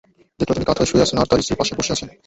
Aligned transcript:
দেখল, 0.39 0.51
তিনি 0.57 0.65
কাত 0.69 0.77
হয়ে 0.79 0.89
শুয়ে 0.91 1.03
আছেন 1.05 1.17
আর 1.21 1.27
তাঁর 1.29 1.41
স্ত্রী 1.43 1.55
পাশে 1.59 1.73
বসে 1.79 1.91
আছেন। 1.95 2.09